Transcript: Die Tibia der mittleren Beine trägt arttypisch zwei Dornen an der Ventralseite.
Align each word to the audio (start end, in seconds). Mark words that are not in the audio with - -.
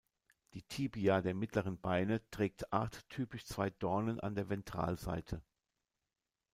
Die 0.55 0.63
Tibia 0.63 1.21
der 1.21 1.35
mittleren 1.35 1.79
Beine 1.79 2.27
trägt 2.31 2.73
arttypisch 2.73 3.45
zwei 3.45 3.69
Dornen 3.69 4.19
an 4.19 4.33
der 4.33 4.49
Ventralseite. 4.49 5.43